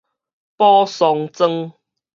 [0.57, 1.71] 寶桑莊